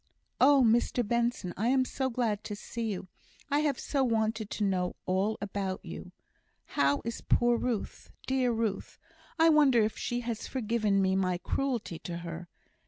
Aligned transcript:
"Oh, 0.39 0.63
Mr 0.65 1.07
Benson, 1.07 1.53
I 1.55 1.67
am 1.67 1.85
so 1.85 2.09
glad 2.09 2.43
to 2.45 2.55
see 2.55 2.91
you! 2.91 3.07
I 3.51 3.59
have 3.59 3.79
so 3.79 4.03
wanted 4.03 4.49
to 4.49 4.63
know 4.63 4.95
all 5.05 5.37
about 5.41 5.79
you! 5.85 6.11
How 6.65 7.03
is 7.05 7.21
poor 7.21 7.55
Ruth? 7.55 8.09
dear 8.25 8.51
Ruth! 8.51 8.97
I 9.37 9.49
wonder 9.49 9.83
if 9.83 9.95
she 9.99 10.21
has 10.21 10.47
forgiven 10.47 11.03
me 11.03 11.15
my 11.15 11.37
cruelty 11.37 11.99
to 11.99 12.17
her? 12.17 12.47